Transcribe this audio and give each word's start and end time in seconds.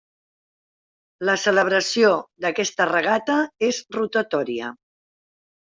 La 1.29 1.35
celebració 1.41 2.09
d'aquesta 2.47 2.89
regata 2.93 3.39
és 3.71 3.83
rotatòria. 3.99 4.73